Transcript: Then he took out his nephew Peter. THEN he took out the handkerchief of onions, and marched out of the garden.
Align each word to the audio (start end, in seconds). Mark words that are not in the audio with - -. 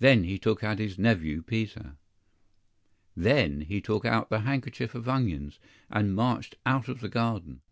Then 0.00 0.24
he 0.24 0.38
took 0.38 0.62
out 0.62 0.78
his 0.78 0.98
nephew 0.98 1.40
Peter. 1.40 1.96
THEN 3.16 3.62
he 3.62 3.80
took 3.80 4.04
out 4.04 4.28
the 4.28 4.40
handkerchief 4.40 4.94
of 4.94 5.08
onions, 5.08 5.58
and 5.88 6.14
marched 6.14 6.56
out 6.66 6.88
of 6.88 7.00
the 7.00 7.08
garden. 7.08 7.62